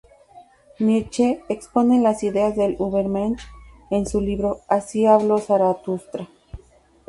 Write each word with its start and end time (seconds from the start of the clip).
Nietzsche 0.79 1.43
expone 1.47 2.01
las 2.01 2.23
ideas 2.23 2.55
del 2.55 2.73
"Übermensch" 2.79 3.37
en 3.91 4.07
su 4.07 4.19
libro 4.19 4.61
"Así 4.67 5.05
habló 5.05 5.37
Zaratustra". 5.37 6.27